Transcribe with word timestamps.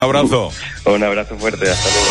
Un 0.00 0.06
abrazo. 0.06 0.52
Un 0.84 1.02
abrazo 1.02 1.36
fuerte, 1.36 1.68
hasta 1.68 1.88
luego. 1.90 2.06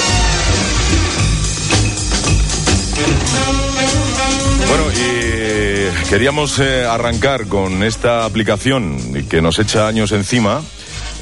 Bueno, 4.68 4.84
y 4.92 6.10
queríamos 6.10 6.60
eh, 6.60 6.84
arrancar 6.84 7.48
con 7.48 7.84
esta 7.84 8.26
aplicación 8.26 8.98
que 9.30 9.42
nos 9.42 9.58
echa 9.60 9.88
años 9.88 10.12
encima, 10.12 10.62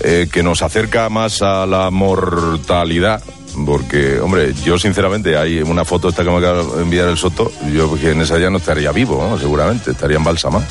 eh, 0.02 0.28
que 0.32 0.42
nos 0.42 0.64
acerca 0.64 1.08
más 1.10 1.44
a 1.44 1.68
la 1.68 1.92
mortalidad. 1.92 3.24
Porque, 3.64 4.20
hombre, 4.20 4.52
yo 4.66 4.80
sinceramente, 4.80 5.38
hay 5.38 5.62
una 5.62 5.86
foto 5.86 6.10
esta 6.10 6.24
que 6.24 6.32
me 6.32 6.38
acaba 6.38 6.64
de 6.64 6.82
enviar 6.82 7.10
el 7.10 7.18
Soto, 7.18 7.52
yo 7.72 7.94
que 7.96 8.10
en 8.10 8.22
esa 8.22 8.40
ya 8.40 8.50
no 8.50 8.58
estaría 8.58 8.92
vivo, 8.92 9.24
¿no? 9.30 9.38
seguramente, 9.38 9.92
estaría 9.92 10.18
en 10.18 10.24
bálsama. 10.24 10.66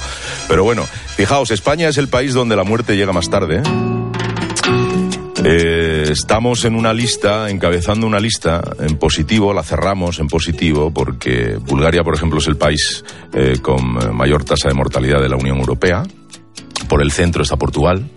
Pero 0.49 0.65
bueno, 0.65 0.83
fijaos, 1.17 1.53
España 1.53 1.89
es 1.89 1.99
el 1.99 2.09
país 2.09 2.35
donde 2.35 2.57
la 2.57 2.65
muerte 2.65 2.97
llega 2.97 3.13
más 3.13 3.31
tarde. 3.31 3.63
Eh, 3.63 3.84
estamos 5.45 6.65
en 6.65 6.75
una 6.75 6.93
lista, 6.93 7.51
encabezando 7.51 8.07
una 8.07 8.19
lista 8.19 8.63
en 8.81 8.97
positivo, 8.97 9.53
la 9.53 9.63
cerramos 9.63 10.19
en 10.19 10.29
positivo, 10.29 10.91
porque 10.91 11.57
Bulgaria, 11.57 12.03
por 12.03 12.15
ejemplo, 12.15 12.39
es 12.39 12.47
el 12.47 12.57
país 12.57 13.05
eh, 13.33 13.59
con 13.61 14.17
mayor 14.17 14.45
tasa 14.45 14.69
de 14.69 14.75
mortalidad 14.75 15.21
de 15.21 15.29
la 15.29 15.37
Unión 15.37 15.59
Europea. 15.59 16.03
Por 16.89 17.03
el 17.03 17.13
centro 17.13 17.43
está 17.43 17.57
Portugal. 17.57 18.09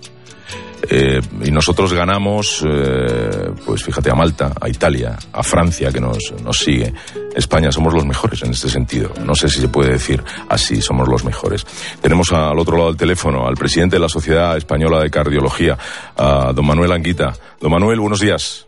Eh, 0.90 1.20
y 1.44 1.52
nosotros 1.52 1.94
ganamos, 1.94 2.64
eh, 2.68 3.52
pues 3.66 3.84
fíjate, 3.84 4.10
a 4.10 4.16
Malta, 4.16 4.54
a 4.60 4.70
Italia, 4.70 5.18
a 5.34 5.44
Francia, 5.44 5.92
que 5.92 6.00
nos, 6.00 6.34
nos 6.44 6.58
sigue. 6.58 6.94
España 7.36 7.72
somos 7.72 7.94
los 7.94 8.06
mejores 8.06 8.42
en 8.44 8.52
este 8.52 8.70
sentido. 8.70 9.12
No 9.26 9.36
sé 9.36 9.50
si 9.50 9.60
se 9.60 9.68
puede 9.68 9.92
decir 9.92 10.24
así, 10.50 10.82
somos 10.82 11.08
los 11.08 11.24
mejores. 11.24 11.66
Tenemos 12.02 12.32
al 12.32 12.58
otro 12.60 12.78
lado 12.78 12.90
del 12.90 12.98
teléfono 12.98 13.48
al 13.48 13.56
presidente 13.56 13.98
de 13.98 14.02
la 14.02 14.10
Sociedad 14.10 14.58
Española 14.58 15.02
de 15.02 15.10
Cardiología, 15.10 15.78
a 16.16 16.52
don 16.54 16.66
Manuel 16.66 16.92
Anguita. 16.92 17.34
Don 17.60 17.72
Manuel, 17.72 18.00
buenos 18.00 18.20
días. 18.20 18.68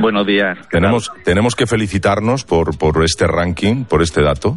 Buenos 0.00 0.26
días. 0.26 0.58
Tenemos, 0.70 1.12
tenemos 1.24 1.54
que 1.54 1.66
felicitarnos 1.66 2.44
por, 2.44 2.78
por 2.78 3.04
este 3.04 3.26
ranking, 3.26 3.84
por 3.84 4.02
este 4.02 4.22
dato. 4.22 4.56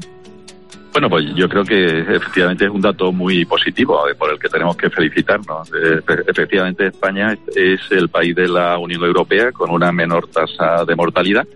Bueno, 0.93 1.09
pues 1.09 1.25
yo 1.33 1.49
creo 1.49 1.65
que 1.65 2.01
efectivamente 2.01 2.65
es 2.65 2.69
un 2.69 2.79
dato 2.79 3.11
muy 3.11 3.45
positivo 3.45 4.07
eh, 4.07 4.13
por 4.13 4.31
el 4.31 4.37
que 4.37 4.47
tenemos 4.47 4.77
que 4.77 4.91
felicitarnos. 4.91 5.71
Eh, 5.73 5.99
efectivamente, 6.27 6.85
España 6.85 7.35
es 7.55 7.81
el 7.89 8.09
país 8.09 8.35
de 8.35 8.47
la 8.47 8.77
Unión 8.77 9.03
Europea 9.03 9.51
con 9.51 9.71
una 9.71 9.91
menor 9.91 10.27
tasa 10.27 10.85
de 10.85 10.95
mortalidad 10.95 11.47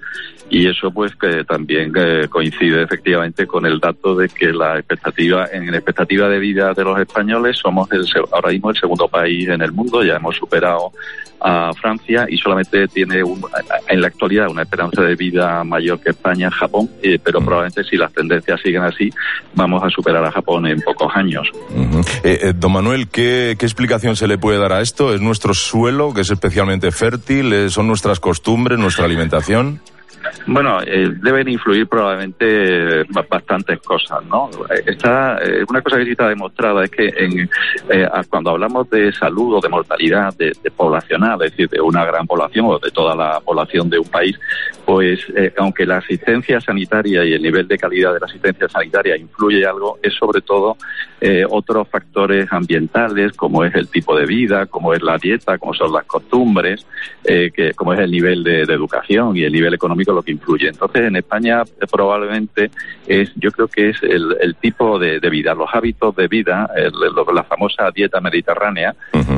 y 0.50 0.68
eso 0.68 0.92
pues 0.92 1.16
que 1.16 1.44
también 1.44 1.92
eh, 1.96 2.28
coincide 2.30 2.82
efectivamente 2.82 3.46
con 3.46 3.66
el 3.66 3.80
dato 3.80 4.16
de 4.16 4.30
que 4.30 4.54
la 4.54 4.80
expectativa 4.80 5.48
en 5.52 5.70
la 5.70 5.78
expectativa 5.78 6.30
de 6.30 6.40
vida 6.40 6.74
de 6.74 6.84
los 6.84 6.98
españoles 7.00 7.58
somos 7.58 7.92
el, 7.92 8.06
ahora 8.32 8.52
mismo 8.52 8.70
el 8.70 8.78
segundo 8.78 9.08
país 9.08 9.50
en 9.50 9.62
el 9.62 9.74
mundo 9.74 10.04
ya 10.04 10.16
hemos 10.16 10.38
superado 10.38 10.94
a 11.40 11.72
Francia 11.74 12.26
y 12.30 12.38
solamente 12.38 12.88
tiene 12.88 13.22
en 13.88 14.02
la 14.02 14.08
actualidad 14.08 14.50
una 14.50 14.64
esperanza 14.64 15.04
de 15.04 15.16
vida 15.16 15.64
mayor 15.64 16.00
que 16.00 16.10
España, 16.10 16.50
Japón, 16.50 16.90
eh, 17.04 17.20
pero 17.24 17.42
mm. 17.42 17.46
probablemente 17.46 17.84
si 17.84 17.96
las 17.96 18.12
tendencias 18.12 18.60
siguen 18.62 18.84
así 18.84 19.12
vamos 19.56 19.84
a 19.84 19.90
superar 19.90 20.24
a 20.26 20.32
Japón 20.32 20.68
en 20.68 20.82
pocos 20.82 21.12
años. 21.16 21.50
Eh, 22.24 22.54
don 22.56 22.72
Manuel, 22.72 23.08
¿qué, 23.08 23.56
¿qué, 23.58 23.66
explicación 23.66 24.16
se 24.16 24.28
le 24.28 24.38
puede 24.38 24.60
dar 24.60 24.74
a 24.74 24.82
esto? 24.82 25.14
¿Es 25.14 25.22
nuestro 25.22 25.54
suelo 25.54 26.14
que 26.14 26.22
es 26.22 26.30
especialmente 26.30 26.92
fértil? 26.92 27.70
¿Son 27.70 27.88
nuestras 27.88 28.20
costumbres, 28.20 28.80
nuestra 28.80 29.06
alimentación? 29.06 29.82
Bueno, 30.46 30.80
eh, 30.86 31.12
deben 31.22 31.48
influir 31.50 31.88
probablemente 31.88 33.04
bastantes 33.30 33.80
cosas, 33.82 34.24
¿no? 34.26 34.50
Está, 34.86 35.38
eh, 35.42 35.66
una 35.70 35.82
cosa 35.82 35.98
que 35.98 36.06
sí 36.06 36.12
está 36.12 36.30
demostrada 36.30 36.86
es 36.86 36.92
que 36.92 37.14
en, 37.18 37.50
eh, 37.90 38.08
cuando 38.30 38.52
hablamos 38.52 38.90
de 38.90 39.12
salud 39.12 39.56
o 39.56 39.62
de 39.62 39.70
mortalidad 39.70 40.34
de, 40.36 40.54
poblacional, 40.76 41.42
es 41.44 41.52
decir, 41.52 41.70
de 41.70 41.82
una 41.82 42.06
gran 42.06 42.26
población 42.26 42.66
o 42.68 42.80
de 42.80 42.92
toda 42.92 43.16
la 43.16 43.40
población 43.42 43.90
de 43.90 44.00
un 44.00 44.08
país, 44.08 44.40
pues 44.86 45.20
aunque 45.58 45.86
la 45.86 45.98
asistencia 45.98 46.62
sanitaria 46.62 47.26
y 47.26 47.34
el 47.34 47.42
nivel 47.42 47.68
de 47.68 47.78
calidad 47.78 48.14
de 48.14 48.20
la 48.20 48.26
asistencia 48.26 48.70
sanitaria 48.70 49.18
influye 49.18 49.66
algo, 49.66 50.00
es 50.02 50.14
sobre 50.14 50.42
todo 50.42 50.78
otros 51.50 51.88
factores 51.90 52.48
ambientales, 52.52 53.34
como 53.34 53.64
es 53.66 53.74
el 53.76 53.90
tipo 53.90 54.16
de 54.16 54.26
vida, 54.26 54.68
como 54.68 54.94
es 54.94 55.02
la 55.02 55.18
dieta, 55.18 55.58
como 55.58 55.74
son 55.74 55.92
las 55.92 56.06
costumbres, 56.06 56.86
que, 57.24 57.74
como 57.76 57.94
es 57.94 58.00
el 58.00 58.12
nivel 58.12 58.44
de 58.44 58.62
educación 58.62 59.36
y 59.36 59.44
el 59.44 59.52
nivel 59.52 59.74
económico 59.74 59.97
lo 60.06 60.22
que 60.22 60.32
influye. 60.32 60.68
Entonces, 60.68 61.04
en 61.04 61.16
España 61.16 61.64
eh, 61.64 61.86
probablemente 61.92 62.72
es, 63.08 63.32
yo 63.36 63.52
creo 63.52 63.68
que 63.68 63.90
es 63.90 63.98
el, 64.04 64.56
tipo 64.62 65.00
de, 65.00 65.20
vida, 65.30 65.54
los 65.54 65.70
hábitos 65.74 66.16
de 66.16 66.28
vida, 66.28 66.70
la 67.34 67.44
famosa 67.44 67.92
dieta 67.92 68.20
mediterránea, 68.22 68.96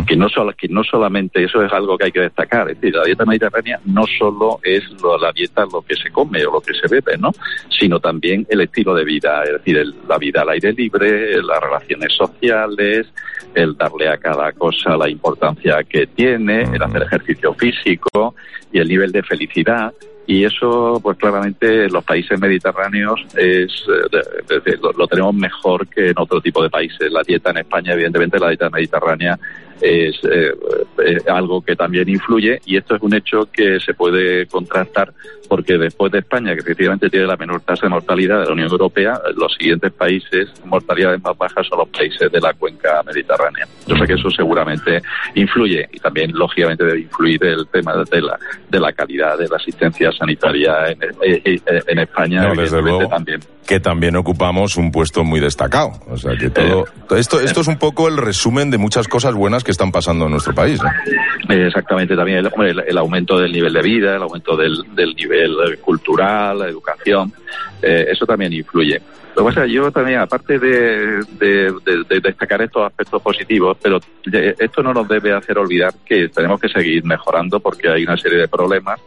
que 0.08 0.16
no 0.16 0.30
solo, 0.30 0.54
que 0.54 0.68
no 0.68 0.84
solamente 0.84 1.44
eso 1.44 1.64
es 1.64 1.72
algo 1.72 1.98
que 1.98 2.06
hay 2.06 2.12
que 2.12 2.22
destacar, 2.22 2.70
es 2.70 2.80
decir, 2.80 2.96
la 2.96 3.04
dieta 3.04 3.26
mediterránea 3.26 3.80
no 3.86 4.04
solo 4.18 4.60
es 4.64 4.84
la 5.22 5.32
dieta 5.32 5.66
lo 5.72 5.82
que 5.82 5.96
se 5.96 6.10
come 6.10 6.46
o 6.46 6.54
lo 6.54 6.62
que 6.62 6.74
se 6.74 6.88
bebe, 6.88 7.18
¿no? 7.18 7.32
Sino 7.70 8.00
también 8.00 8.46
el 8.50 8.62
estilo 8.62 8.94
de 8.94 9.04
vida, 9.04 9.44
es 9.44 9.54
decir, 9.54 9.94
la 10.08 10.18
vida 10.18 10.42
al 10.42 10.50
aire 10.50 10.74
libre, 10.74 11.42
las 11.42 11.62
relaciones 11.62 12.14
sociales, 12.14 13.08
el 13.56 13.76
darle 13.76 14.10
a 14.10 14.18
cada 14.18 14.52
cosa 14.54 14.98
la 14.98 15.10
importancia 15.10 15.84
que 15.84 16.08
tiene, 16.08 16.64
el 16.64 16.82
hacer 16.82 17.04
ejercicio 17.04 17.54
físico 17.54 18.36
y 18.72 18.80
el 18.80 18.88
nivel 18.88 19.12
de 19.12 19.24
felicidad 19.24 19.94
y 20.30 20.46
eso 20.46 21.00
pues 21.02 21.18
claramente 21.18 21.86
en 21.86 21.92
los 21.92 22.04
países 22.04 22.40
mediterráneos 22.40 23.20
es 23.36 23.84
eh, 23.90 24.78
lo, 24.80 25.08
tenemos 25.08 25.34
mejor 25.34 25.88
que 25.88 26.10
en 26.10 26.20
otro 26.20 26.40
tipo 26.40 26.62
de 26.62 26.70
países. 26.70 27.12
La 27.12 27.24
dieta 27.24 27.50
en 27.50 27.58
España 27.58 27.94
evidentemente 27.94 28.38
la 28.38 28.50
dieta 28.50 28.70
mediterránea 28.70 29.40
es 29.82 30.20
eh, 30.32 30.54
algo 31.28 31.64
que 31.64 31.76
también 31.76 32.08
influye 32.10 32.62
y 32.64 32.78
esto 32.78 32.96
es 32.96 33.02
un 33.02 33.16
hecho 33.16 33.50
que 33.52 33.80
se 33.80 33.96
puede 33.96 34.46
contrastar 34.46 35.12
porque 35.50 35.78
después 35.80 36.12
de 36.12 36.20
España, 36.20 36.54
que 36.54 36.62
efectivamente 36.62 37.10
tiene 37.10 37.26
la 37.26 37.36
menor 37.36 37.62
tasa 37.62 37.88
de 37.88 37.90
mortalidad 37.90 38.42
de 38.42 38.46
la 38.46 38.54
Unión 38.54 38.70
Europea, 38.70 39.20
los 39.36 39.52
siguientes 39.56 39.92
países 39.92 40.48
mortalidades 40.64 41.22
más 41.24 41.36
bajas 41.36 41.66
son 41.68 41.80
los 41.80 41.90
países 41.90 42.32
de 42.32 42.40
la 42.40 42.54
cuenca 42.54 43.02
mediterránea. 43.04 43.68
Yo 43.88 43.98
sé 43.98 44.06
que 44.06 44.14
eso 44.14 44.30
seguramente 44.30 45.02
influye 45.34 45.90
y 45.92 46.00
también, 46.00 46.32
lógicamente, 46.34 46.86
debe 46.86 47.00
influir 47.00 47.44
el 47.44 47.68
tema 47.68 47.94
de 48.10 48.22
la, 48.22 48.38
de 48.70 48.80
la 48.80 48.94
calidad 48.94 49.38
de 49.40 49.48
la 49.48 49.58
asistencia 49.58 50.12
sanitaria 50.12 50.90
en, 50.90 51.04
eh, 51.04 51.42
eh, 51.44 51.60
en, 51.66 52.00
España. 52.00 52.44
No, 52.44 52.54
desde 52.54 52.82
luego 52.82 53.08
también. 53.08 53.40
que 53.68 53.80
también 53.80 54.16
ocupamos 54.16 54.78
un 54.78 54.92
puesto 54.92 55.24
muy 55.24 55.40
destacado. 55.40 55.94
O 56.08 56.18
sea, 56.18 56.38
que 56.38 56.52
todo, 56.52 56.86
eh, 56.86 57.20
esto, 57.20 57.40
esto 57.40 57.62
es 57.62 57.68
un 57.68 57.80
poco 57.80 58.08
el 58.08 58.18
resumen 58.18 58.70
de 58.70 58.78
muchas 58.78 59.08
cosas 59.08 59.34
buenas 59.34 59.64
que 59.64 59.72
están 59.72 59.92
pasando 59.92 60.26
en 60.26 60.32
nuestro 60.32 60.54
país. 60.54 60.80
Exactamente, 61.50 62.16
también 62.16 62.46
el, 62.46 62.84
el, 62.88 62.98
aumento 62.98 63.40
del 63.40 63.52
nivel 63.52 63.74
de 63.74 63.82
vida, 63.82 64.16
el 64.16 64.22
aumento 64.22 64.56
del, 64.56 64.84
del 64.94 65.16
nivel 65.16 65.39
cultural, 65.82 66.60
la 66.60 66.68
educación, 66.68 67.32
eh, 67.82 68.08
eso 68.10 68.26
también 68.26 68.54
influye. 68.54 69.02
Lo 69.36 69.46
que 69.46 69.54
pasa 69.54 69.66
yo 69.68 69.92
también, 69.92 70.20
aparte 70.20 70.60
de, 70.60 71.24
destacar 72.22 72.62
estos 72.62 72.84
aspectos 72.86 73.22
positivos, 73.22 73.78
pero 73.82 74.00
esto 74.58 74.84
no 74.84 74.94
nos 74.94 75.08
debe 75.08 75.32
hacer 75.34 75.58
olvidar 75.58 75.94
que 76.06 76.30
tenemos 76.30 76.60
que 76.60 76.68
seguir 76.68 77.04
mejorando 77.06 77.60
porque 77.60 77.90
hay 77.90 78.04
una 78.04 78.18
serie 78.18 78.40
de 78.40 78.48
problemas 78.48 79.00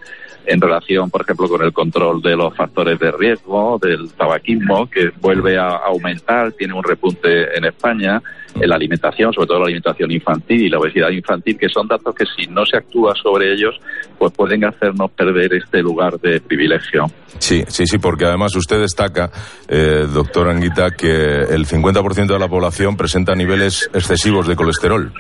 en 0.47 0.61
relación, 0.61 1.11
por 1.11 1.23
ejemplo, 1.23 1.49
con 1.49 1.63
el 1.63 1.73
control 1.73 2.21
de 2.21 2.37
los 2.37 2.55
factores 2.57 2.99
de 2.99 3.11
riesgo, 3.13 3.79
del 3.81 4.13
tabaquismo, 4.13 4.89
que 4.89 5.11
vuelve 5.21 5.59
a 5.59 5.77
aumentar, 5.77 6.53
tiene 6.53 6.75
un 6.75 6.83
repunte 6.83 7.57
en 7.57 7.65
España, 7.65 8.21
en 8.55 8.69
la 8.69 8.77
alimentación, 8.77 9.33
sobre 9.33 9.47
todo 9.47 9.61
la 9.61 9.65
alimentación 9.67 10.11
infantil 10.11 10.63
y 10.63 10.69
la 10.69 10.79
obesidad 10.79 11.11
infantil, 11.11 11.57
que 11.57 11.69
son 11.69 11.87
datos 11.89 12.15
que 12.15 12.25
si 12.37 12.47
no 12.49 12.67
se 12.67 12.77
actúa 12.77 13.15
sobre 13.15 13.53
ellos, 13.53 13.75
pues 14.19 14.33
pueden 14.33 14.65
hacernos 14.65 15.11
perder 15.13 15.55
este 15.55 15.81
lugar 15.83 16.19
de 16.21 16.41
privilegio. 16.41 17.07
Sí, 17.39 17.65
sí, 17.69 17.87
sí, 17.87 17.99
porque 17.99 18.27
además 18.27 18.55
usted 18.55 18.81
destaca, 18.81 19.31
eh, 19.69 20.07
doctor 20.13 20.49
Anguita, 20.49 20.91
que 20.91 21.07
el 21.09 21.67
50% 21.67 22.27
de 22.27 22.39
la 22.39 22.49
población 22.49 22.97
presenta 22.97 23.35
niveles 23.35 23.89
excesivos 23.95 24.47
de 24.47 24.57
colesterol. 24.57 25.13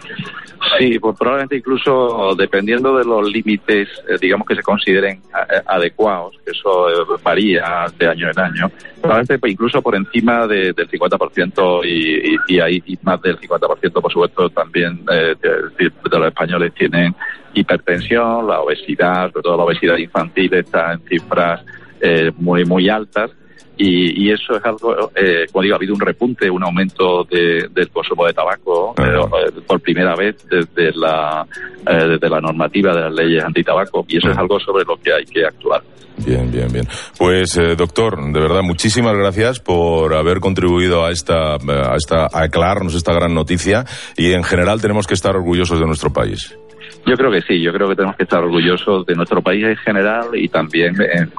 Sí, 0.83 0.99
pues 0.99 1.17
probablemente 1.17 1.59
incluso 1.59 2.35
dependiendo 2.37 2.99
de 2.99 3.05
los 3.05 3.31
límites, 3.31 3.89
eh, 4.09 4.17
digamos 4.21 4.45
que 4.49 4.57
se 4.57 4.63
consideren 4.63 5.19
eh, 5.19 5.63
adecuados, 5.65 6.35
que 6.45 6.51
eso 6.51 6.91
eh, 6.91 7.19
varía 7.23 7.87
de 7.97 8.09
año 8.09 8.29
en 8.29 8.41
año, 8.41 8.73
probablemente 9.01 9.39
pues, 9.39 9.53
incluso 9.53 9.81
por 9.81 9.95
encima 9.95 10.49
del 10.49 10.75
50% 10.75 11.85
y, 11.85 12.37
y, 12.53 12.59
hay 12.59 12.83
más 13.03 13.23
del 13.23 13.39
50% 13.39 13.93
por 13.93 14.13
supuesto 14.13 14.51
también 14.51 15.05
de, 15.05 15.37
los 16.11 16.27
españoles 16.27 16.75
tienen 16.75 17.15
hipertensión, 17.55 18.49
la 18.49 18.61
obesidad, 18.61 19.31
sobre 19.31 19.43
todo 19.43 19.57
la 19.59 19.63
obesidad 19.63 19.99
infantil 19.99 20.53
está 20.53 20.95
en 20.95 21.01
cifras 21.09 21.65
muy 22.39 22.65
muy 22.65 22.89
altas 22.89 23.31
y, 23.77 24.31
eso 24.31 24.57
es 24.57 24.65
algo, 24.65 25.11
eh, 25.15 25.47
como 25.51 25.63
digo, 25.63 25.75
ha 25.75 25.77
habido 25.77 25.95
un 25.95 26.01
repunte, 26.01 26.51
un 26.51 26.63
aumento 26.63 27.25
del 27.25 27.89
consumo 27.91 28.27
de 28.27 28.33
tabaco 28.33 28.95
eh, 28.99 29.61
por 29.67 29.81
primera 29.81 30.15
vez 30.15 30.37
desde 30.49 30.93
la, 30.95 31.47
eh, 31.87 32.09
desde 32.09 32.29
la 32.29 32.41
normativa 32.41 32.95
de 32.95 33.01
las 33.03 33.13
leyes 33.13 33.45
antitabaco 33.45 34.05
y 34.09 34.19
eso 34.19 34.31
es 34.31 34.37
algo 34.37 34.61
sobre 34.61 34.85
lo 34.85 34.97
que 34.97 35.13
hay 35.13 35.25
que 35.25 35.45
actuar. 35.45 35.83
Bien, 36.19 36.51
bien, 36.51 36.69
bien. 36.71 36.87
Pues, 37.19 37.57
eh, 37.57 37.75
doctor, 37.75 38.17
de 38.33 38.41
verdad, 38.41 38.63
muchísimas 38.63 39.17
gracias 39.17 39.61
por 39.61 40.15
haber 40.15 40.41
contribuido 40.41 41.05
a 41.05 41.11
esta, 41.11 41.55
a 41.55 41.97
esta, 41.97 42.27
a 42.27 42.45
aclararnos 42.45 42.95
esta 42.95 43.13
gran 43.13 43.35
noticia 43.35 43.85
y 44.17 44.33
en 44.33 44.45
general 44.45 44.81
tenemos 44.81 45.07
que 45.07 45.15
estar 45.15 45.35
orgullosos 45.35 45.81
de 45.81 45.87
nuestro 45.87 46.13
país. 46.13 46.57
Yo 47.07 47.17
creo 47.17 47.33
que 47.33 47.41
sí, 47.43 47.61
yo 47.61 47.73
creo 47.73 47.89
que 47.89 47.97
tenemos 47.97 48.17
que 48.17 48.23
estar 48.23 48.43
orgullosos 48.45 49.05
de 49.07 49.15
nuestro 49.15 49.43
país 49.43 49.65
en 49.65 49.77
general 49.77 50.29
y 50.35 50.49
también 50.49 50.95
en, 51.01 51.31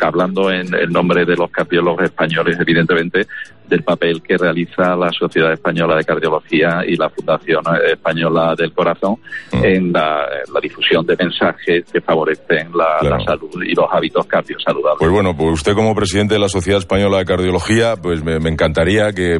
hablando 0.00 0.50
en 0.50 0.72
el 0.74 0.90
nombre 0.90 1.24
de 1.24 1.36
los 1.36 1.50
cardiólogos 1.50 2.04
españoles, 2.04 2.56
evidentemente, 2.60 3.26
del 3.68 3.82
papel 3.82 4.22
que 4.22 4.36
realiza 4.36 4.94
la 4.94 5.10
Sociedad 5.10 5.52
Española 5.52 5.96
de 5.96 6.04
Cardiología 6.04 6.82
y 6.86 6.96
la 6.96 7.08
Fundación 7.08 7.62
Española 7.90 8.54
del 8.56 8.72
Corazón 8.72 9.16
mm. 9.52 9.64
en, 9.64 9.92
la, 9.92 10.26
difusión 10.62 11.04
de 11.06 11.16
mensajes 11.16 11.84
que 11.92 12.00
favorecen 12.00 12.70
la, 12.74 13.18
salud 13.24 13.62
y 13.62 13.74
los 13.74 13.86
hábitos 13.90 14.26
cardiosaludables. 14.26 14.98
Pues 14.98 15.10
bueno, 15.10 15.36
pues 15.36 15.54
usted 15.54 15.74
como 15.74 15.94
presidente 15.94 16.34
de 16.34 16.40
la 16.40 16.48
Sociedad 16.48 16.78
Española 16.78 17.18
de 17.18 17.24
Cardiología, 17.24 17.96
pues 17.96 18.22
me, 18.22 18.36
encantaría 18.48 19.12
que, 19.12 19.38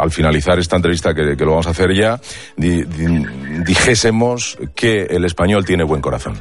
al 0.00 0.10
finalizar 0.10 0.58
esta 0.58 0.76
entrevista, 0.76 1.14
que, 1.14 1.36
lo 1.36 1.52
vamos 1.52 1.66
a 1.66 1.70
hacer 1.70 1.94
ya, 1.94 2.20
dijésemos 2.56 4.58
que 4.74 5.02
el 5.02 5.24
español 5.24 5.64
tiene 5.64 5.84
buen 5.84 6.00
corazón. 6.00 6.38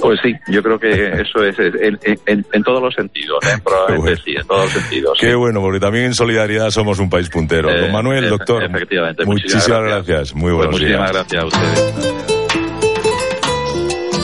Pues 0.00 0.20
sí, 0.22 0.34
yo 0.48 0.62
creo 0.62 0.78
que 0.78 0.90
eso 1.20 1.44
es, 1.44 1.56
en, 1.58 2.64
todos 2.64 2.82
los 2.82 2.94
sentidos, 2.94 3.38
¿eh? 3.44 3.60
probablemente 3.62 4.22
sí, 4.22 4.34
en 4.36 4.46
todos 4.46 4.64
los 4.64 4.72
sentidos. 4.72 5.18
Qué 5.20 5.34
bueno, 5.34 5.60
porque 5.60 5.80
también 5.80 6.06
en 6.06 6.14
solidaridad 6.14 6.70
somos 6.70 6.98
un 6.98 7.10
país 7.10 7.28
puntero. 7.28 7.70
Don 7.70 7.84
eh, 7.84 7.92
Manuel, 7.92 8.28
doctor, 8.28 8.62
efectivamente, 8.64 9.24
muchísimas 9.24 9.82
gracias. 9.82 10.34
Muy 10.34 10.52
pues 10.52 10.56
buenos 10.56 10.72
muchísimas 10.74 11.12
gracias 11.12 11.42
a 11.42 11.46
ustedes. 11.46 12.31